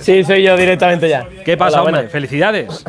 Sí, 0.00 0.24
soy 0.24 0.42
yo 0.42 0.56
directamente 0.56 1.08
ya. 1.08 1.26
¿Qué 1.44 1.56
pasa, 1.56 1.76
Hola, 1.76 1.80
hombre? 1.82 1.92
buenas. 1.94 2.12
Felicidades. 2.12 2.84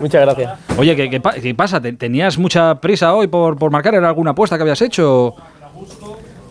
Muchas 0.00 0.20
gracias. 0.22 0.52
Oye, 0.78 0.94
¿qué, 0.94 1.10
qué 1.10 1.20
pa- 1.20 1.32
qué 1.34 1.54
pasa? 1.54 1.80
¿Te- 1.80 1.92
¿Tenías 1.92 2.38
mucha 2.38 2.76
prisa 2.76 3.14
hoy 3.14 3.26
por, 3.26 3.58
por 3.58 3.70
marcar? 3.70 3.94
¿Era 3.94 4.08
alguna 4.08 4.30
apuesta 4.30 4.56
que 4.56 4.62
habías 4.62 4.80
hecho? 4.82 5.34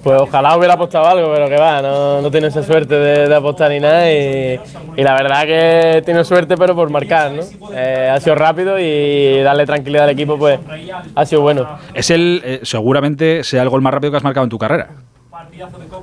Pues 0.04 0.21
ojalá 0.21 0.55
hubiera 0.57 0.75
apostado 0.75 1.05
algo, 1.07 1.33
pero 1.33 1.49
que 1.49 1.57
va, 1.57 1.81
no, 1.81 2.21
no 2.21 2.31
tiene 2.31 2.47
esa 2.47 2.63
suerte 2.63 2.96
de, 2.96 3.28
de 3.28 3.35
apostar 3.35 3.71
ni 3.71 3.79
nada. 3.79 4.09
Y, 4.12 4.59
y 4.96 5.01
la 5.04 5.13
verdad 5.13 5.43
que 5.46 5.98
he 5.98 6.02
tenido 6.02 6.24
suerte, 6.24 6.55
pero 6.55 6.76
por 6.76 6.89
marcar, 6.89 7.32
¿no? 7.32 7.42
Eh, 7.74 8.10
ha 8.14 8.20
sido 8.20 8.36
rápido 8.36 8.78
y 8.80 9.42
darle 9.42 9.66
tranquilidad 9.66 10.05
al 10.05 10.12
equipo, 10.12 10.38
pues 10.38 10.60
ha 11.16 11.26
sido 11.26 11.42
bueno. 11.42 11.68
Es 11.94 12.10
el, 12.10 12.42
eh, 12.46 12.60
seguramente 12.64 13.44
sea 13.44 13.64
el 13.64 13.70
gol 13.70 13.82
más 13.82 13.94
rápido 13.94 14.12
que 14.12 14.18
has 14.18 14.24
marcado 14.24 14.44
en 14.46 14.50
tu 14.50 14.58
carrera. 14.58 14.88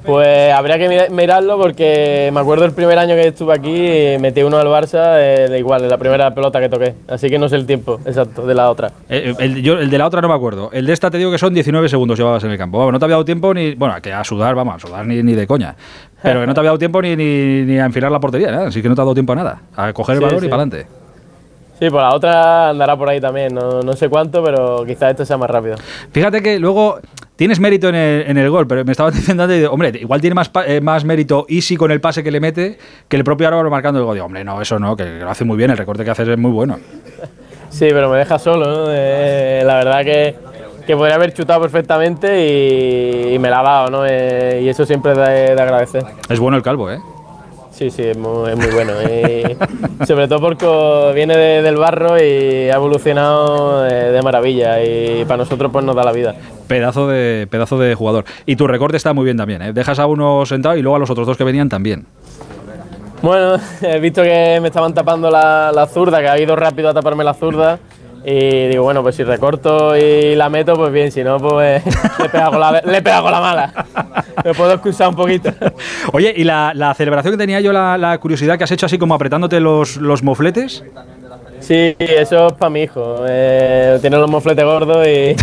Pues 0.05 0.53
habría 0.53 0.79
que 0.79 0.89
mira- 0.89 1.09
mirarlo 1.11 1.59
porque 1.59 2.31
me 2.33 2.41
acuerdo 2.41 2.65
el 2.65 2.73
primer 2.73 2.99
año 2.99 3.15
que 3.15 3.29
estuve 3.29 3.55
aquí, 3.55 3.75
eh, 3.75 4.19
metí 4.21 4.43
uno 4.43 4.59
al 4.59 4.67
Barça, 4.67 5.17
eh, 5.19 5.49
de 5.49 5.59
igual, 5.59 5.83
de 5.83 5.89
la 5.89 5.97
primera 5.99 6.35
pelota 6.35 6.61
que 6.61 6.69
toqué. 6.69 6.95
Así 7.09 7.29
que 7.31 7.39
no 7.39 7.49
sé 7.49 7.57
el 7.57 7.67
tiempo 7.67 8.01
exacto 8.05 8.47
de 8.47 8.55
la 8.55 8.71
otra. 8.71 8.91
Eh, 9.09 9.35
el, 9.39 9.63
yo- 9.63 9.79
el 9.79 9.91
de 9.91 9.99
la 9.99 10.07
otra 10.07 10.21
no 10.21 10.29
me 10.29 10.35
acuerdo. 10.35 10.71
El 10.73 10.87
de 10.87 10.93
esta 10.93 11.11
te 11.11 11.19
digo 11.19 11.31
que 11.31 11.39
son 11.39 11.55
19 11.55 11.89
segundos 11.89 12.19
llevabas 12.19 12.43
en 12.45 12.51
el 12.51 12.59
campo. 12.59 12.79
Vamos, 12.79 12.93
no 12.93 12.99
te 12.99 13.05
había 13.05 13.15
dado 13.15 13.25
tiempo 13.25 13.55
ni. 13.55 13.75
Bueno, 13.75 13.95
que 14.03 14.13
a 14.13 14.25
sudar, 14.25 14.55
vamos, 14.55 14.77
a 14.77 14.79
sudar 14.87 15.07
ni, 15.07 15.23
ni 15.23 15.33
de 15.35 15.47
coña. 15.47 15.75
Pero 16.23 16.41
que 16.41 16.47
no 16.47 16.55
te 16.55 16.61
había 16.61 16.71
dado 16.71 16.79
tiempo 16.79 17.03
ni, 17.03 17.17
ni, 17.17 17.63
ni 17.63 17.79
a 17.79 17.85
enfilar 17.85 18.11
la 18.11 18.21
portería, 18.21 18.51
nada. 18.51 18.69
Así 18.69 18.81
que 18.83 18.89
no 18.89 18.95
te 18.95 19.01
ha 19.01 19.05
dado 19.05 19.15
tiempo 19.15 19.33
a 19.33 19.37
nada. 19.37 19.61
A 19.77 19.93
coger 19.93 20.15
el 20.15 20.19
Sí, 20.21 20.25
balón 20.25 20.41
sí. 20.41 20.47
y 20.47 20.49
para 20.49 20.63
adelante. 20.63 20.87
Sí, 21.79 21.91
pues 21.91 22.03
la 22.03 22.15
otra 22.15 22.71
andará 22.71 22.97
por 22.97 23.09
ahí 23.09 23.21
también, 23.21 23.53
no, 23.53 23.83
no 23.83 23.93
sé 23.95 24.09
cuánto, 24.09 24.43
pero 24.45 24.85
quizás 24.87 25.11
este 25.11 25.27
sea 25.27 25.37
más 25.37 25.51
rápido. 25.51 25.75
Fíjate 26.13 26.41
que 26.41 26.59
luego 26.61 26.99
tienes 27.37 27.61
mérito 27.61 27.89
en 27.89 27.95
el, 27.95 28.25
en 28.29 28.39
el 28.39 28.51
gol, 28.51 28.67
pero 28.67 28.85
me 28.85 28.93
estaba 28.93 29.11
diciendo 29.13 29.43
antes, 29.45 29.59
digo, 29.59 29.73
hombre, 29.73 29.93
igual 30.01 30.21
tiene 30.21 30.35
más, 30.35 30.51
eh, 30.67 30.81
más 30.81 31.05
mérito 31.05 31.47
Easy 31.49 31.77
con 31.77 31.91
el 31.91 32.01
pase 32.01 32.23
que 32.23 32.31
le 32.31 32.41
mete 32.41 32.79
que 33.09 33.17
el 33.17 33.25
propio 33.25 33.49
Álvaro 33.49 33.71
marcando 33.71 34.01
el 34.01 34.07
gol. 34.07 34.15
Digo, 34.15 34.27
hombre, 34.27 34.45
no, 34.45 34.61
eso 34.61 34.79
no, 34.79 34.97
que, 34.97 35.05
que 35.05 35.19
lo 35.21 35.31
hace 35.31 35.45
muy 35.45 35.57
bien, 35.57 35.71
el 35.71 35.77
recorte 35.77 36.05
que 36.05 36.11
hace 36.11 36.23
es 36.31 36.39
muy 36.39 36.51
bueno. 36.53 36.79
Sí, 37.71 37.87
pero 37.91 38.09
me 38.09 38.19
deja 38.19 38.39
solo, 38.39 38.67
¿no? 38.67 38.87
Eh, 38.91 39.63
la 39.65 39.75
verdad 39.77 40.05
que, 40.05 40.37
que 40.87 40.97
podría 40.97 41.17
haber 41.17 41.33
chutado 41.33 41.61
perfectamente 41.61 42.47
y, 42.47 43.35
y 43.35 43.39
me 43.39 43.51
la 43.51 43.61
ha 43.61 43.63
dado, 43.65 43.91
¿no? 43.91 44.07
Eh, 44.07 44.61
y 44.63 44.69
eso 44.69 44.87
siempre 44.87 45.13
es 45.13 45.19
de, 45.19 45.55
de 45.57 45.61
agradecer. 45.63 46.05
Es 46.29 46.39
bueno 46.39 46.57
el 46.57 46.63
calvo, 46.63 46.91
¿eh? 46.91 47.01
Sí, 47.75 47.91
sí, 47.91 48.03
es 48.05 48.17
muy, 48.17 48.51
es 48.51 48.57
muy 48.57 48.69
bueno. 48.69 48.93
Y 49.03 50.05
sobre 50.07 50.29
todo 50.29 50.41
porque 50.41 51.13
viene 51.15 51.37
de- 51.37 51.61
del 51.63 51.77
barro 51.77 52.17
y 52.23 52.71
ha 52.71 52.75
evolucionado 52.77 53.83
de, 53.83 54.13
de 54.13 54.23
maravilla 54.23 54.81
y 54.83 55.25
para 55.25 55.39
nosotros 55.39 55.73
pues 55.73 55.85
nos 55.85 55.97
da 55.97 56.05
la 56.05 56.13
vida. 56.13 56.35
Pedazo 56.69 57.09
de, 57.09 57.49
pedazo 57.51 57.77
de 57.79 57.95
jugador. 57.97 58.25
Y 58.47 58.55
tu 58.57 58.69
recorte 58.69 58.97
está 58.97 59.13
muy 59.13 59.25
bien 59.25 59.37
también, 59.37 59.61
¿eh? 59.61 59.73
Dejas 59.73 59.99
a 59.99 60.07
uno 60.07 60.47
sentado 60.47 60.77
y 60.77 60.83
luego 60.83 60.97
a 60.97 60.99
los 61.01 61.11
otros 61.11 61.27
dos 61.27 61.37
que 61.37 61.43
venían 61.45 61.69
también. 61.69 62.07
Bueno, 63.23 63.57
he 63.83 63.99
visto 63.99 64.23
que 64.23 64.59
me 64.63 64.69
estaban 64.69 64.95
tapando 64.95 65.29
la, 65.31 65.73
la 65.75 65.87
zurda, 65.87 66.21
que 66.21 66.29
ha 66.29 66.39
ido 66.39 66.55
rápido 66.55 66.91
a 66.91 66.95
taparme 66.95 67.25
la 67.25 67.35
zurda. 67.35 67.79
Y 68.27 68.69
digo, 68.69 68.85
bueno, 68.85 69.03
pues 69.03 69.17
si 69.17 69.25
recorto 69.25 69.95
y 69.97 70.35
la 70.35 70.49
meto, 70.49 70.75
pues 70.75 70.91
bien, 70.93 71.11
si 71.13 71.23
no, 71.25 71.39
pues 71.39 71.83
le 72.23 72.29
pego 72.31 72.59
la, 72.59 72.81
le 72.83 73.03
pego 73.03 73.31
la 73.31 73.41
mala. 73.41 73.87
Me 74.45 74.55
puedo 74.55 74.73
excusar 74.73 75.09
un 75.09 75.17
poquito. 75.17 75.51
Oye, 76.13 76.33
y 76.37 76.45
la, 76.45 76.73
la 76.75 76.95
celebración 76.95 77.35
que 77.35 77.39
tenía 77.39 77.61
yo, 77.61 77.73
la, 77.73 77.99
la 77.99 78.17
curiosidad 78.19 78.57
que 78.59 78.65
has 78.65 78.71
hecho 78.71 78.87
así 78.87 78.97
como 78.99 79.15
apretándote 79.15 79.61
los, 79.61 79.97
los 79.99 80.23
mofletes. 80.23 80.83
Sí, 81.61 81.95
eso 81.99 82.49
es 82.49 82.53
para 82.55 82.71
mi 82.71 82.83
hijo. 82.83 83.25
Eh, 83.29 83.99
tiene 84.01 84.17
los 84.17 84.31
mofletes 84.31 84.65
gordos 84.65 85.07
y. 85.07 85.37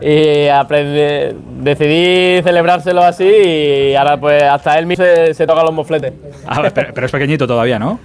y 0.00 0.48
aprende- 0.48 1.34
decidí 1.60 2.42
celebrárselo 2.42 3.02
así 3.02 3.24
y 3.24 3.94
ahora 3.94 4.18
pues 4.18 4.42
hasta 4.42 4.78
él 4.78 4.86
mismo 4.86 5.04
se, 5.04 5.34
se 5.34 5.46
toca 5.46 5.62
los 5.62 5.72
mofletes. 5.72 6.12
Ah, 6.46 6.62
pero, 6.74 6.92
pero 6.94 7.06
es 7.06 7.12
pequeñito 7.12 7.46
todavía, 7.46 7.78
¿no? 7.78 8.00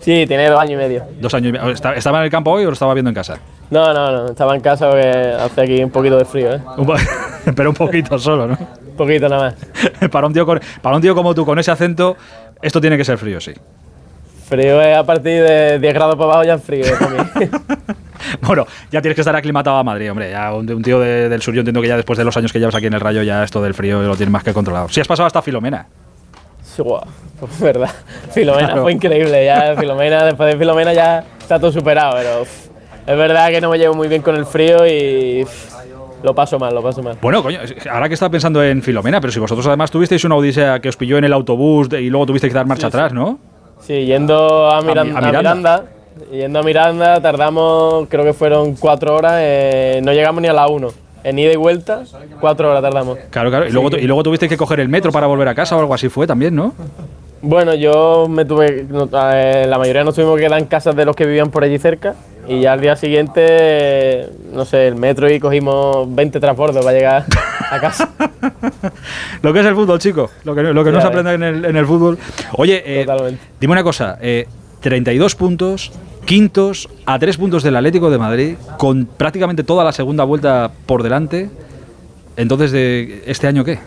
Sí, 0.00 0.24
tiene 0.26 0.48
dos 0.48 0.60
años 0.60 0.72
y 0.72 0.76
medio. 0.76 1.04
Dos 1.20 1.32
años 1.34 1.50
y 1.50 1.52
medio. 1.52 1.70
¿Está- 1.70 1.94
¿Estaba 1.94 2.18
en 2.18 2.24
el 2.24 2.30
campo 2.30 2.50
hoy 2.50 2.64
o 2.64 2.66
lo 2.66 2.72
estaba 2.72 2.92
viendo 2.92 3.08
en 3.10 3.14
casa? 3.14 3.38
No, 3.72 3.92
no, 3.94 4.12
no, 4.12 4.26
estaba 4.26 4.54
en 4.54 4.60
casa 4.60 4.90
porque 4.90 5.08
hace 5.08 5.60
aquí 5.62 5.82
un 5.82 5.90
poquito 5.90 6.18
de 6.18 6.24
frío, 6.26 6.54
¿eh? 6.54 6.60
Pero 7.56 7.70
un 7.70 7.74
poquito 7.76 8.18
solo, 8.18 8.46
¿no? 8.46 8.58
Un 8.58 8.96
poquito 8.96 9.28
nada 9.28 9.54
más. 10.00 10.10
para, 10.10 10.26
un 10.26 10.32
tío 10.34 10.44
con- 10.44 10.60
para 10.82 10.96
un 10.96 11.00
tío 11.02 11.14
como 11.14 11.34
tú, 11.34 11.46
con 11.46 11.58
ese 11.58 11.70
acento, 11.70 12.16
esto 12.60 12.80
tiene 12.80 12.96
que 12.98 13.04
ser 13.04 13.16
frío, 13.16 13.40
sí. 13.40 13.52
Frío 14.46 14.82
es 14.82 14.94
a 14.96 15.04
partir 15.04 15.42
de 15.42 15.78
10 15.78 15.94
grados 15.94 16.16
para 16.16 16.24
abajo 16.26 16.44
ya 16.44 16.54
es 16.54 16.62
frío 16.62 16.84
para 16.98 17.10
mí. 17.10 17.48
Bueno, 18.42 18.66
ya 18.90 19.02
tienes 19.02 19.16
que 19.16 19.20
estar 19.22 19.34
aclimatado 19.34 19.76
a 19.78 19.82
Madrid, 19.82 20.08
hombre. 20.10 20.30
Ya 20.30 20.52
un, 20.54 20.70
un 20.70 20.82
tío 20.82 21.00
de- 21.00 21.28
del 21.28 21.42
sur, 21.42 21.54
yo 21.54 21.60
entiendo 21.60 21.80
que 21.82 21.88
ya 21.88 21.96
después 21.96 22.16
de 22.18 22.24
los 22.24 22.36
años 22.36 22.52
que 22.52 22.60
llevas 22.60 22.74
aquí 22.74 22.86
en 22.86 22.92
el 22.94 23.00
Rayo, 23.00 23.22
ya 23.22 23.42
esto 23.42 23.60
del 23.62 23.74
frío 23.74 24.00
lo 24.02 24.14
tienes 24.16 24.30
más 24.32 24.44
que 24.44 24.52
controlado. 24.52 24.88
Si 24.90 25.00
has 25.00 25.08
pasado 25.08 25.26
hasta 25.26 25.42
Filomena. 25.42 25.86
Sí, 26.62 26.82
guau, 26.82 27.02
pues 27.40 27.58
verdad. 27.60 27.90
Filomena 28.32 28.68
Claro. 28.68 28.82
fue 28.82 28.92
increíble. 28.92 29.44
Ya 29.44 29.74
Filomena, 29.76 30.24
después 30.24 30.52
de 30.52 30.58
Filomena 30.58 30.92
ya 30.92 31.24
está 31.40 31.58
todo 31.58 31.72
superado, 31.72 32.14
pero 32.16 32.44
es 33.06 33.16
verdad 33.16 33.48
que 33.50 33.60
no 33.60 33.70
me 33.70 33.78
llevo 33.78 33.94
muy 33.94 34.08
bien 34.08 34.22
con 34.22 34.34
el 34.36 34.46
frío 34.46 34.86
y 34.86 35.44
lo 36.22 36.34
paso 36.34 36.58
mal, 36.58 36.74
lo 36.74 36.82
paso 36.82 37.02
mal. 37.02 37.16
Bueno, 37.20 37.42
coño, 37.42 37.58
ahora 37.90 38.08
que 38.08 38.14
estaba 38.14 38.30
pensando 38.30 38.62
en 38.62 38.82
Filomena, 38.82 39.20
pero 39.20 39.32
si 39.32 39.40
vosotros 39.40 39.66
además 39.66 39.90
tuvisteis 39.90 40.24
una 40.24 40.36
odisea 40.36 40.80
que 40.80 40.88
os 40.88 40.96
pilló 40.96 41.18
en 41.18 41.24
el 41.24 41.32
autobús 41.32 41.88
y 41.92 42.08
luego 42.10 42.26
tuvisteis 42.26 42.52
que 42.52 42.56
dar 42.58 42.66
marcha 42.66 42.86
atrás, 42.88 43.12
¿no? 43.12 43.38
Sí, 43.80 44.04
yendo 44.06 44.70
a, 44.70 44.80
Miran- 44.82 45.06
Mi- 45.08 45.10
a 45.14 45.18
a 45.18 45.20
Miranda. 45.20 45.38
Miranda. 45.40 45.84
Yendo 46.30 46.58
a 46.60 46.62
Miranda 46.62 47.20
tardamos, 47.20 48.06
creo 48.08 48.22
que 48.24 48.32
fueron 48.32 48.74
cuatro 48.76 49.16
horas, 49.16 49.34
eh, 49.38 50.00
no 50.04 50.12
llegamos 50.12 50.40
ni 50.42 50.48
a 50.48 50.52
la 50.52 50.68
1. 50.68 50.88
En 51.24 51.38
ida 51.38 51.52
y 51.52 51.56
vuelta, 51.56 52.02
cuatro 52.40 52.70
horas 52.70 52.82
tardamos. 52.82 53.18
Claro, 53.30 53.48
claro. 53.50 53.66
Y 53.66 53.70
luego, 53.72 53.90
y 53.96 54.02
luego 54.06 54.22
tuvisteis 54.22 54.50
que 54.50 54.56
coger 54.56 54.80
el 54.80 54.88
metro 54.88 55.10
para 55.12 55.26
volver 55.26 55.48
a 55.48 55.54
casa 55.54 55.76
o 55.76 55.80
algo 55.80 55.94
así 55.94 56.08
fue 56.08 56.26
también, 56.26 56.54
¿no? 56.54 56.74
Bueno, 57.40 57.74
yo 57.74 58.26
me 58.28 58.44
tuve, 58.44 58.86
no, 58.88 59.08
eh, 59.32 59.66
la 59.68 59.78
mayoría 59.78 60.04
nos 60.04 60.14
tuvimos 60.14 60.36
que 60.36 60.44
quedar 60.44 60.58
en 60.60 60.66
casas 60.66 60.94
de 60.94 61.04
los 61.04 61.16
que 61.16 61.26
vivían 61.26 61.50
por 61.50 61.64
allí 61.64 61.78
cerca 61.78 62.14
y 62.48 62.60
ya 62.60 62.72
al 62.72 62.80
día 62.80 62.96
siguiente, 62.96 64.28
no 64.52 64.64
sé, 64.64 64.88
el 64.88 64.96
metro 64.96 65.32
y 65.32 65.38
cogimos 65.38 66.12
20 66.14 66.40
transbordos 66.40 66.84
para 66.84 66.96
llegar 66.96 67.24
a 67.70 67.80
casa. 67.80 68.10
Lo 69.42 69.52
que 69.52 69.60
es 69.60 69.66
el 69.66 69.74
fútbol, 69.74 69.98
chico. 69.98 70.30
Lo 70.44 70.54
que, 70.54 70.62
lo 70.62 70.84
que 70.84 70.92
no 70.92 71.00
se 71.00 71.06
aprende 71.06 71.34
en 71.34 71.42
el, 71.42 71.64
en 71.64 71.76
el 71.76 71.86
fútbol. 71.86 72.18
Oye, 72.54 72.82
eh, 72.84 73.06
dime 73.60 73.72
una 73.72 73.82
cosa. 73.82 74.18
eh, 74.20 74.46
32 74.80 75.36
puntos, 75.36 75.92
quintos 76.24 76.88
a 77.06 77.18
3 77.18 77.36
puntos 77.36 77.62
del 77.62 77.76
Atlético 77.76 78.10
de 78.10 78.18
Madrid, 78.18 78.56
con 78.78 79.06
prácticamente 79.06 79.62
toda 79.64 79.84
la 79.84 79.92
segunda 79.92 80.24
vuelta 80.24 80.70
por 80.86 81.02
delante. 81.02 81.48
Entonces, 82.36 82.72
de 82.72 83.22
¿este 83.26 83.46
año 83.46 83.64
qué? 83.64 83.78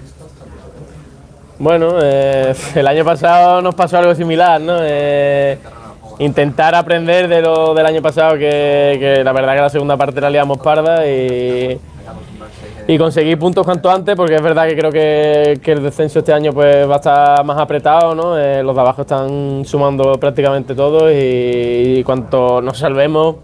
Bueno, 1.59 1.97
eh, 2.01 2.53
el 2.75 2.87
año 2.87 3.05
pasado 3.05 3.61
nos 3.61 3.75
pasó 3.75 3.97
algo 3.97 4.15
similar, 4.15 4.59
¿no? 4.61 4.77
Eh, 4.81 5.57
intentar 6.19 6.75
aprender 6.75 7.27
de 7.27 7.41
lo 7.41 7.73
del 7.73 7.85
año 7.85 8.01
pasado, 8.01 8.37
que, 8.37 9.21
la 9.23 9.33
verdad 9.33 9.55
que 9.55 9.61
la 9.61 9.69
segunda 9.69 9.97
parte 9.97 10.21
la 10.21 10.29
liamos 10.29 10.57
parda 10.57 11.05
y, 11.07 11.79
y 12.87 12.97
conseguir 12.97 13.37
puntos 13.39 13.65
cuanto 13.65 13.89
antes, 13.89 14.15
porque 14.15 14.35
es 14.35 14.41
verdad 14.41 14.67
que 14.67 14.77
creo 14.77 14.91
que, 14.91 15.59
que 15.63 15.71
el 15.71 15.83
descenso 15.83 16.19
este 16.19 16.33
año 16.33 16.53
pues 16.53 16.89
va 16.89 16.95
a 16.95 16.97
estar 16.97 17.43
más 17.43 17.57
apretado, 17.59 18.15
¿no? 18.15 18.37
Eh, 18.37 18.63
los 18.63 18.75
de 18.75 18.81
abajo 18.81 19.01
están 19.01 19.65
sumando 19.65 20.13
prácticamente 20.19 20.75
todos 20.75 21.11
y, 21.11 21.99
y 21.99 22.03
cuanto 22.03 22.61
nos 22.61 22.77
salvemos, 22.77 23.37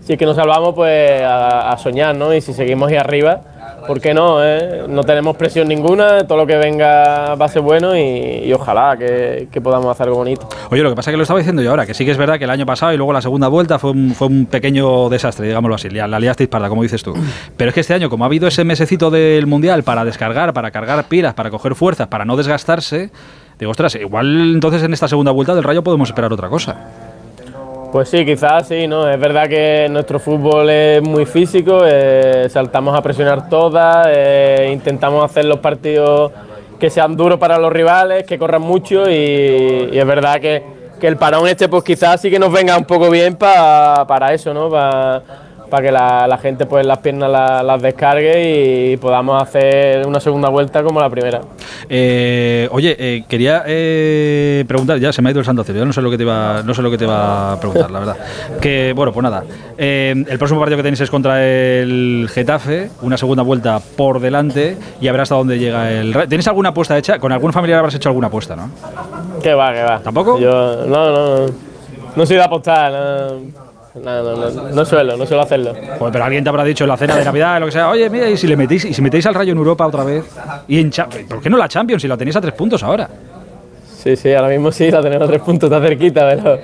si 0.00 0.14
es 0.14 0.18
que 0.18 0.24
nos 0.24 0.36
salvamos, 0.36 0.74
pues 0.74 1.22
a, 1.22 1.70
a 1.70 1.78
soñar, 1.78 2.16
¿no? 2.16 2.32
Y 2.32 2.40
si 2.40 2.52
seguimos 2.54 2.88
ahí 2.88 2.96
arriba, 2.96 3.42
¿por 3.86 4.00
qué 4.00 4.14
no? 4.14 4.44
eh? 4.44 4.84
No 4.88 5.02
tenemos 5.02 5.36
presión 5.36 5.68
ninguna, 5.68 6.26
todo 6.26 6.38
lo 6.38 6.46
que 6.46 6.56
venga 6.56 7.34
va 7.34 7.46
a 7.46 7.48
ser 7.48 7.62
bueno 7.62 7.96
y, 7.96 8.52
ojalá 8.52 8.96
que, 8.96 9.48
que 9.50 9.60
podamos 9.60 9.90
hacer 9.90 10.06
algo 10.06 10.18
bonito. 10.18 10.48
Oye, 10.70 10.82
lo 10.82 10.90
que 10.90 10.96
pasa 10.96 11.10
es 11.10 11.12
que 11.12 11.16
lo 11.16 11.22
estaba 11.22 11.38
diciendo 11.38 11.62
yo 11.62 11.70
ahora, 11.70 11.86
que 11.86 11.94
sí 11.94 12.04
que 12.04 12.10
es 12.10 12.16
verdad 12.16 12.38
que 12.38 12.44
el 12.44 12.50
año 12.50 12.66
pasado 12.66 12.92
y 12.92 12.96
luego 12.96 13.12
la 13.12 13.22
segunda 13.22 13.48
vuelta 13.48 13.78
fue 13.78 13.90
un, 13.90 14.14
fue 14.14 14.26
un 14.28 14.46
pequeño 14.46 15.08
desastre, 15.08 15.46
digámoslo 15.46 15.74
así, 15.74 15.90
la, 15.90 16.06
la 16.08 16.18
liasteis 16.20 16.48
parda, 16.48 16.68
como 16.68 16.82
dices 16.82 17.02
tú. 17.02 17.14
Pero 17.56 17.68
es 17.68 17.74
que 17.74 17.80
este 17.80 17.94
año, 17.94 18.10
como 18.10 18.24
ha 18.24 18.26
habido 18.26 18.48
ese 18.48 18.64
mesecito 18.64 19.10
del 19.10 19.46
Mundial 19.46 19.82
para 19.82 20.04
descargar, 20.04 20.52
para 20.52 20.70
cargar 20.70 21.04
pilas, 21.04 21.34
para 21.34 21.50
coger 21.50 21.74
fuerzas, 21.74 22.08
para 22.08 22.24
no 22.24 22.36
desgastarse, 22.36 23.10
digo, 23.58 23.70
ostras, 23.70 23.94
igual 23.94 24.54
entonces 24.54 24.82
en 24.82 24.92
esta 24.92 25.08
segunda 25.08 25.32
vuelta 25.32 25.54
del 25.54 25.64
Rayo 25.64 25.82
podemos 25.82 26.08
esperar 26.08 26.32
otra 26.32 26.48
cosa. 26.48 27.07
Pues 27.90 28.10
sí, 28.10 28.24
quizás 28.24 28.68
sí, 28.68 28.86
¿no? 28.86 29.08
Es 29.08 29.18
verdad 29.18 29.48
que 29.48 29.88
nuestro 29.90 30.18
fútbol 30.18 30.68
es 30.68 31.02
muy 31.02 31.24
físico, 31.24 31.80
eh, 31.86 32.46
saltamos 32.50 32.96
a 32.96 33.00
presionar 33.00 33.48
todas, 33.48 34.06
eh, 34.10 34.70
intentamos 34.72 35.24
hacer 35.24 35.46
los 35.46 35.58
partidos 35.58 36.30
que 36.78 36.90
sean 36.90 37.16
duros 37.16 37.38
para 37.38 37.58
los 37.58 37.72
rivales, 37.72 38.24
que 38.24 38.38
corran 38.38 38.60
mucho 38.62 39.08
y, 39.10 39.88
es 39.92 40.06
verdad 40.06 40.38
que, 40.38 40.62
que 41.00 41.08
el 41.08 41.16
parón 41.16 41.48
este 41.48 41.68
pues 41.68 41.82
quizás 41.82 42.20
sí 42.20 42.30
que 42.30 42.38
nos 42.38 42.52
venga 42.52 42.76
un 42.76 42.84
poco 42.84 43.08
bien 43.10 43.36
pa- 43.36 44.04
para 44.06 44.34
eso, 44.34 44.52
¿no? 44.52 44.68
Para 45.68 45.82
que 45.82 45.92
la, 45.92 46.26
la 46.26 46.38
gente 46.38 46.66
pues 46.66 46.86
las 46.86 46.98
piernas 46.98 47.30
la- 47.30 47.62
las 47.62 47.82
descargue 47.82 48.92
y 48.92 48.96
podamos 48.96 49.42
hacer 49.42 50.06
una 50.06 50.18
segunda 50.20 50.48
vuelta 50.48 50.82
como 50.82 51.00
la 51.00 51.10
primera. 51.10 51.40
Eh, 51.88 52.68
oye, 52.72 52.96
eh, 52.98 53.24
quería 53.28 53.62
eh, 53.66 54.64
preguntar, 54.66 54.98
ya 54.98 55.12
se 55.12 55.20
me 55.22 55.28
ha 55.28 55.32
ido 55.32 55.40
el 55.40 55.46
santo 55.46 55.64
cielo, 55.64 55.84
no 55.84 55.92
sé 55.92 56.00
lo 56.02 56.10
que 56.10 56.16
te 56.16 56.22
iba, 56.22 56.62
no 56.64 56.74
sé 56.74 56.82
lo 56.82 56.90
que 56.90 56.98
te 56.98 57.04
iba 57.04 57.52
a 57.52 57.60
preguntar, 57.60 57.90
la 57.90 57.98
verdad. 58.00 58.16
Que 58.60 58.92
bueno, 58.94 59.12
pues 59.12 59.22
nada. 59.22 59.44
El 59.76 60.38
próximo 60.38 60.58
partido 60.60 60.76
que 60.78 60.82
tenéis 60.82 61.00
es 61.00 61.10
contra 61.10 61.44
el 61.44 62.28
Getafe, 62.32 62.90
una 63.02 63.16
segunda 63.16 63.42
vuelta 63.42 63.80
por 63.96 64.20
delante 64.20 64.76
y 65.00 65.08
a 65.08 65.12
ver 65.12 65.20
hasta 65.22 65.34
dónde 65.34 65.58
llega 65.58 65.90
el. 65.90 66.12
¿Tenéis 66.28 66.48
alguna 66.48 66.70
apuesta 66.70 66.96
hecha? 66.96 67.18
Con 67.18 67.32
algún 67.32 67.52
familiar 67.52 67.78
habrás 67.78 67.94
hecho 67.94 68.08
alguna 68.08 68.28
apuesta, 68.28 68.56
¿no? 68.56 68.70
Que 69.42 69.54
va, 69.54 69.72
que 69.72 69.82
va. 69.82 69.98
¿Tampoco? 70.00 70.38
Yo 70.38 70.86
no, 70.86 71.10
no, 71.10 71.46
no, 71.46 71.52
no 72.16 72.26
soy 72.26 72.36
de 72.36 72.42
apostar, 72.42 72.92
no. 72.92 73.67
No, 74.04 74.22
no, 74.22 74.36
no, 74.50 74.68
no 74.70 74.84
suelo, 74.84 75.16
no 75.16 75.26
suelo 75.26 75.42
hacerlo. 75.42 75.74
Joder, 75.98 76.12
pero 76.12 76.24
alguien 76.24 76.42
te 76.44 76.50
habrá 76.50 76.64
dicho 76.64 76.84
en 76.84 76.88
la 76.88 76.96
cena 76.96 77.16
de 77.16 77.24
Navidad, 77.24 77.60
lo 77.60 77.66
que 77.66 77.72
sea, 77.72 77.88
oye, 77.90 78.08
mira, 78.10 78.28
y 78.28 78.36
si 78.36 78.46
le 78.46 78.56
metéis, 78.56 78.84
y 78.84 78.94
si 78.94 79.02
metéis 79.02 79.26
al 79.26 79.34
Rayo 79.34 79.52
en 79.52 79.58
Europa 79.58 79.86
otra 79.86 80.04
vez, 80.04 80.24
y 80.68 80.80
en 80.80 80.90
Cha- 80.90 81.08
¿por 81.28 81.40
qué 81.40 81.50
no 81.50 81.56
la 81.56 81.68
Champions 81.68 82.02
si 82.02 82.08
la 82.08 82.16
tenéis 82.16 82.36
a 82.36 82.40
tres 82.40 82.54
puntos 82.54 82.82
ahora? 82.82 83.08
Sí, 84.02 84.16
sí, 84.16 84.32
ahora 84.32 84.48
mismo 84.48 84.70
sí, 84.72 84.90
la 84.90 85.02
tenemos 85.02 85.26
a 85.26 85.30
tres 85.30 85.42
puntos, 85.42 85.70
está 85.70 85.84
cerquita, 85.86 86.28
pero 86.28 86.58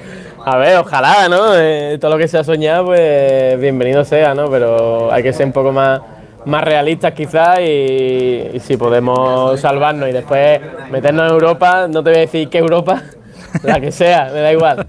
a 0.46 0.56
ver, 0.58 0.76
ojalá, 0.78 1.28
¿no? 1.28 1.56
Eh, 1.56 1.98
todo 2.00 2.12
lo 2.12 2.18
que 2.18 2.28
se 2.28 2.38
ha 2.38 2.44
soñado, 2.44 2.86
pues 2.86 3.58
bienvenido 3.60 4.04
sea, 4.04 4.34
¿no? 4.34 4.48
Pero 4.50 5.12
hay 5.12 5.22
que 5.22 5.32
ser 5.32 5.46
un 5.46 5.52
poco 5.52 5.72
más, 5.72 6.00
más 6.44 6.62
realistas 6.62 7.12
quizás 7.12 7.58
y, 7.60 8.50
y 8.54 8.60
si 8.60 8.76
podemos 8.76 9.58
salvarnos 9.60 10.08
y 10.08 10.12
después 10.12 10.60
meternos 10.90 11.26
en 11.26 11.32
Europa, 11.32 11.86
no 11.88 12.02
te 12.04 12.10
voy 12.10 12.18
a 12.18 12.20
decir 12.22 12.48
qué 12.48 12.58
Europa, 12.58 13.02
la 13.62 13.80
que 13.80 13.90
sea, 13.90 14.30
me 14.32 14.40
da 14.40 14.52
igual. 14.52 14.86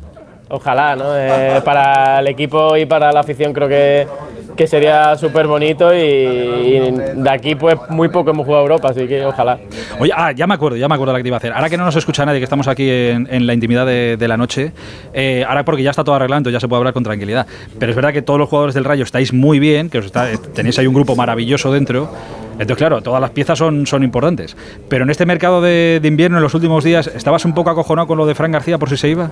Ojalá, 0.49 0.95
¿no? 0.95 1.17
Eh, 1.17 1.59
para 1.63 2.19
el 2.19 2.27
equipo 2.27 2.77
y 2.77 2.85
para 2.85 3.11
la 3.11 3.21
afición 3.21 3.51
creo 3.51 3.67
que, 3.67 4.07
que 4.55 4.67
sería 4.67 5.15
súper 5.15 5.47
bonito 5.47 5.93
y, 5.93 5.97
y 5.97 6.91
de 7.15 7.29
aquí 7.29 7.55
pues 7.55 7.75
muy 7.89 8.09
poco 8.09 8.29
hemos 8.31 8.45
jugado 8.45 8.61
a 8.61 8.65
Europa, 8.65 8.89
así 8.89 9.07
que 9.07 9.25
ojalá. 9.25 9.57
Oye, 9.99 10.11
ah, 10.15 10.31
ya 10.31 10.47
me 10.47 10.53
acuerdo, 10.53 10.77
ya 10.77 10.87
me 10.87 10.95
acuerdo 10.95 11.13
la 11.13 11.19
que 11.19 11.23
te 11.23 11.29
iba 11.29 11.35
a 11.35 11.39
hacer. 11.39 11.53
Ahora 11.53 11.69
que 11.69 11.77
no 11.77 11.85
nos 11.85 11.95
escucha 11.95 12.25
nadie, 12.25 12.39
que 12.39 12.45
estamos 12.45 12.67
aquí 12.67 12.89
en, 12.89 13.27
en 13.29 13.45
la 13.47 13.53
intimidad 13.53 13.85
de, 13.85 14.17
de 14.17 14.27
la 14.27 14.37
noche, 14.37 14.71
eh, 15.13 15.45
ahora 15.47 15.63
porque 15.65 15.83
ya 15.83 15.89
está 15.91 16.03
todo 16.03 16.15
arreglado, 16.15 16.37
entonces 16.39 16.53
ya 16.55 16.59
se 16.61 16.67
puede 16.67 16.79
hablar 16.79 16.93
con 16.93 17.03
tranquilidad. 17.03 17.45
Pero 17.79 17.91
es 17.91 17.95
verdad 17.95 18.13
que 18.13 18.21
todos 18.21 18.39
los 18.39 18.49
jugadores 18.49 18.73
del 18.75 18.83
Rayo 18.85 19.03
estáis 19.03 19.33
muy 19.33 19.59
bien, 19.59 19.89
que 19.89 19.99
os 19.99 20.05
está- 20.05 20.31
eh, 20.31 20.37
tenéis 20.53 20.77
ahí 20.79 20.87
un 20.87 20.93
grupo 20.93 21.15
maravilloso 21.15 21.71
dentro. 21.71 22.09
Entonces, 22.53 22.77
claro, 22.77 23.01
todas 23.01 23.19
las 23.19 23.31
piezas 23.31 23.57
son, 23.59 23.85
son 23.85 24.01
importantes. 24.03 24.55
Pero 24.87 25.03
en 25.03 25.09
este 25.09 25.25
mercado 25.25 25.61
de, 25.61 25.99
de 26.01 26.07
invierno, 26.07 26.37
en 26.37 26.43
los 26.43 26.53
últimos 26.53 26.85
días, 26.85 27.07
¿estabas 27.07 27.43
un 27.43 27.53
poco 27.53 27.69
acojonado 27.69 28.07
con 28.07 28.17
lo 28.17 28.25
de 28.25 28.33
Fran 28.33 28.51
García 28.53 28.77
por 28.77 28.89
si 28.89 28.95
se 28.95 29.09
iba? 29.09 29.29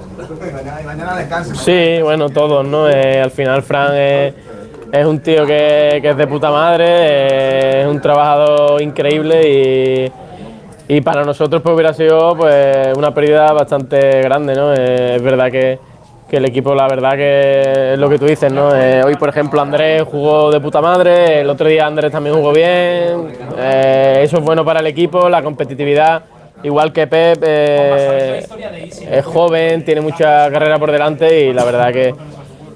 Sí, 1.56 2.02
bueno, 2.02 2.30
todos, 2.30 2.68
¿no? 2.68 2.90
Eh, 2.90 3.22
al 3.22 3.32
final 3.32 3.64
Fran 3.64 3.92
es 4.94 5.06
un 5.08 5.20
tío 5.22 5.44
que, 5.48 5.98
que 6.04 6.10
es 6.12 6.18
de 6.18 6.28
puta 6.28 6.52
madre, 6.52 7.82
es 7.82 7.88
un 7.88 8.00
trabajador 8.00 8.80
increíble 8.80 9.42
y, 10.88 10.96
y 10.96 11.02
para 11.02 11.24
nosotros 11.24 11.64
pues 11.64 11.74
hubiera 11.74 11.94
sido 11.94 12.36
pues 12.38 12.96
una 12.96 13.12
pérdida 13.12 13.52
bastante 13.54 14.22
grande, 14.22 14.54
¿no? 14.54 14.72
Eh, 14.72 15.16
es 15.16 15.22
verdad 15.24 15.50
que, 15.50 15.80
que 16.30 16.38
el 16.38 16.46
equipo, 16.46 16.76
la 16.76 16.88
verdad 16.88 17.14
que 17.14 17.94
es 17.94 17.98
lo 17.98 18.08
que 18.08 18.20
tú 18.20 18.26
dices, 18.26 18.54
¿no? 18.54 18.76
Eh, 18.76 19.02
hoy, 19.04 19.16
por 19.16 19.30
ejemplo, 19.30 19.60
Andrés 19.60 20.04
jugó 20.04 20.52
de 20.52 20.60
puta 20.60 20.80
madre, 20.80 21.42
el 21.42 21.50
otro 21.50 21.68
día 21.68 21.88
Andrés 21.88 22.12
también 22.12 22.36
jugó 22.36 22.54
bien, 22.54 23.34
eh, 23.58 24.20
eso 24.22 24.38
es 24.38 24.44
bueno 24.44 24.64
para 24.64 24.80
el 24.80 24.86
equipo, 24.86 25.28
la 25.28 25.42
competitividad. 25.42 26.22
Igual 26.62 26.94
que 26.94 27.08
Pep, 27.08 27.44
es 27.44 29.26
joven, 29.26 29.84
tiene 29.84 30.02
mucha 30.02 30.50
carrera 30.52 30.78
por 30.78 30.92
delante 30.92 31.46
y 31.46 31.52
la 31.52 31.66
verdad 31.66 31.92
que, 31.92 32.14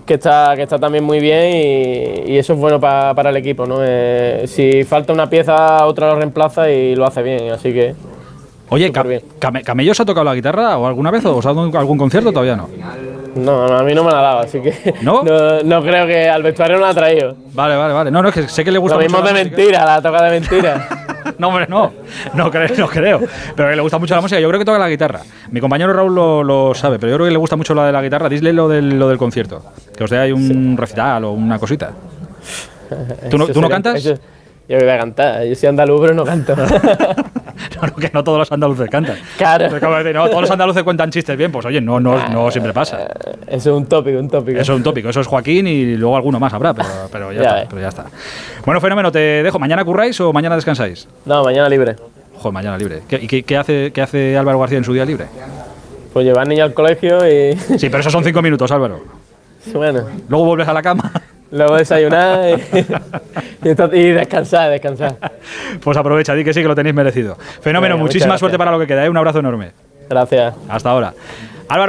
que, 0.08 0.16
está, 0.16 0.54
que 0.56 0.64
está 0.64 0.80
también 0.80 1.04
muy 1.04 1.20
bien 1.20 1.56
y, 1.56 2.32
y 2.32 2.38
eso 2.40 2.54
es 2.54 2.60
bueno 2.60 2.80
pa- 2.80 3.14
para 3.14 3.30
el 3.30 3.38
equipo. 3.38 3.66
¿no? 3.68 3.78
Eh, 3.82 4.46
si 4.48 4.84
falta 4.84 5.14
una 5.14 5.30
pieza, 5.30 5.86
otra 5.86 6.08
lo 6.08 6.16
reemplaza 6.16 6.70
y 6.72 6.96
lo 6.96 7.06
hace 7.06 7.22
bien. 7.22 7.52
Así 7.52 7.72
que 7.74 7.94
Oye, 8.70 8.92
¿Camello 9.64 9.94
se 9.94 10.02
ha 10.02 10.06
tocado 10.06 10.26
la 10.26 10.36
guitarra 10.36 10.78
o 10.78 10.88
alguna 10.88 11.10
vez? 11.12 11.24
¿O 11.26 11.38
os 11.38 11.46
ha 11.46 11.54
dado 11.54 11.78
algún 11.78 11.98
concierto? 11.98 12.32
Todavía 12.34 12.58
no. 12.58 12.68
no, 13.36 13.66
no, 13.66 13.78
a 13.78 13.84
mí 13.84 13.94
no 13.96 14.04
me 14.04 14.12
la 14.12 14.20
ha 14.20 14.24
dado, 14.24 14.40
así 14.40 14.60
que 14.60 14.94
¿No? 15.02 15.24
no, 15.24 15.62
no 15.64 15.82
creo 15.84 16.06
que 16.06 16.28
al 16.28 16.44
vestuario 16.44 16.76
no 16.76 16.82
la 16.82 16.90
ha 16.90 16.94
traído. 16.94 17.34
Vale, 17.54 17.78
vale, 17.78 17.94
vale. 17.94 18.12
No, 18.12 18.22
no, 18.22 18.28
es 18.28 18.36
que 18.36 18.48
sé 18.50 18.66
que 18.66 18.72
le 18.72 18.78
gusta 18.78 18.98
Lo 18.98 19.04
mismo 19.04 19.20
mucho 19.20 19.28
de 19.34 19.34
la 19.40 19.44
mentira, 19.46 19.86
la 19.86 20.02
toca 20.02 20.22
de 20.24 20.32
mentira. 20.40 20.88
No, 21.40 21.50
hombre, 21.50 21.66
no. 21.68 21.92
No 22.34 22.50
creo, 22.50 22.70
no 22.78 22.88
creo. 22.88 23.20
Pero 23.56 23.70
que 23.70 23.76
le 23.76 23.82
gusta 23.82 23.98
mucho 24.00 24.16
la 24.16 24.22
música. 24.22 24.40
Yo 24.40 24.48
creo 24.48 24.60
que 24.60 24.66
toca 24.66 24.80
la 24.80 24.88
guitarra. 24.88 25.20
Mi 25.52 25.60
compañero 25.60 25.92
Raúl 25.92 26.16
lo, 26.16 26.42
lo 26.42 26.74
sabe, 26.74 26.98
pero 27.00 27.12
yo 27.12 27.18
creo 27.18 27.28
que 27.28 27.32
le 27.34 27.38
gusta 27.38 27.58
mucho 27.58 27.74
la 27.76 27.86
de 27.86 27.92
la 27.92 28.02
guitarra. 28.02 28.30
Disle 28.30 28.54
lo 28.54 28.70
del, 28.70 28.98
lo 28.98 29.10
del 29.10 29.18
concierto. 29.18 29.62
Que 29.98 30.04
os 30.04 30.10
dé 30.10 30.18
ahí 30.20 30.32
un 30.32 30.78
recital 30.78 31.24
o 31.26 31.32
una 31.32 31.58
cosita. 31.60 31.92
¿Tú 33.30 33.38
no, 33.38 33.48
tú 33.48 33.60
no 33.62 33.68
cantas? 33.70 33.96
eso- 33.96 34.18
yo 34.70 34.78
voy 34.78 34.90
a 34.90 34.98
cantar, 34.98 35.46
yo 35.46 35.56
soy 35.56 35.70
andaluz 35.70 36.02
pero 36.02 36.14
no 36.14 36.24
canto. 36.26 36.54
No, 37.82 37.88
no, 37.88 37.96
que 37.96 38.10
no 38.14 38.24
todos 38.24 38.40
los 38.40 38.52
andaluces 38.52 38.90
cantan. 38.90 39.18
Claro. 39.38 39.70
No, 40.14 40.30
todos 40.30 40.42
los 40.42 40.52
andaluces 40.52 40.84
cuentan 40.84 41.10
chistes 41.12 41.36
bien. 41.38 41.52
Pues 41.52 41.66
oye, 41.66 41.80
no, 41.82 42.00
no, 42.00 42.30
no 42.30 42.50
siempre 42.52 42.72
pasa. 42.74 43.08
Eso 43.48 43.72
es 43.72 43.78
un 43.78 43.86
tópico, 43.86 44.18
un 44.20 44.30
tópico. 44.30 44.60
Eso 44.60 44.74
es 44.74 44.78
un 44.78 44.84
tópico. 44.84 45.10
Eso 45.10 45.22
es 45.22 45.28
Joaquín 45.28 45.68
y 45.68 45.96
luego 45.96 46.16
alguno 46.16 46.40
más 46.40 46.54
habrá, 46.54 46.74
pero, 46.74 46.88
pero, 47.12 47.32
ya, 47.32 47.42
Ya 47.42 47.50
está, 47.58 47.70
pero 47.70 47.82
ya 47.82 47.88
está. 47.90 48.06
Bueno, 48.66 48.80
fenómeno, 48.82 49.12
te 49.12 49.20
dejo. 49.20 49.58
¿Mañana 49.60 49.84
curráis 49.84 50.20
o 50.22 50.32
mañana 50.34 50.56
descansáis? 50.56 51.08
No, 51.26 51.44
mañana 51.44 51.68
libre. 51.70 51.96
Joder, 52.36 52.54
mañana 52.54 52.78
libre. 52.78 53.02
¿Qué, 53.08 53.16
¿Y 53.18 53.28
qué, 53.28 53.44
qué 53.44 53.58
hace, 53.58 53.92
qué 53.92 54.02
hace 54.02 54.38
Álvaro 54.38 54.60
García 54.60 54.78
en 54.78 54.84
su 54.84 54.94
día 54.94 55.06
libre? 55.06 55.26
Pues 56.14 56.26
llevar 56.26 56.48
niño 56.48 56.64
al 56.64 56.74
colegio 56.74 57.28
y 57.28 57.56
Sí, 57.58 57.90
pero 57.90 58.00
esos 58.00 58.14
son 58.14 58.24
cinco 58.24 58.42
minutos, 58.42 58.72
Álvaro. 58.72 59.02
Bueno, 59.74 60.06
Luego 60.30 60.46
vuelves 60.46 60.68
a 60.68 60.74
la 60.74 60.82
cama. 60.82 61.12
luego 61.52 61.76
desayunar 61.76 62.60
y, 62.60 62.78
y 63.70 64.00
y 64.00 64.12
descansar, 64.12 64.70
descansar. 64.72 65.18
Pues 65.82 65.98
aprovecha, 65.98 66.34
di 66.34 66.44
que 66.44 66.54
sí, 66.54 66.62
que 66.62 66.68
lo 66.68 66.76
tenéis 66.76 66.96
merecido. 66.96 67.36
Fenómeno, 67.62 67.98
muchísima 67.98 68.38
suerte 68.38 68.58
para 68.58 68.72
lo 68.72 68.80
que 68.80 68.88
queda. 68.88 69.06
¿eh? 69.06 69.10
Un 69.10 69.18
abrazo 69.18 69.40
enorme. 69.40 69.72
Gracias. 70.10 70.56
Hasta 70.70 70.90
ahora. 70.90 71.14
Álvaro 71.70 71.86